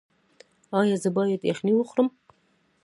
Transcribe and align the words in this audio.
ایا 0.79 0.95
زه 1.03 1.09
باید 1.17 1.41
یخني 1.51 1.73
وخورم؟ 1.75 2.07